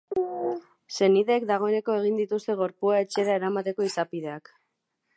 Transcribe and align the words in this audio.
Senideek 0.99 1.45
dagoeneko 1.51 1.99
egin 1.99 2.19
dituzte 2.23 2.57
gorpua 2.65 3.05
etxera 3.05 3.39
eramateko 3.41 3.91
izapideak. 3.93 4.55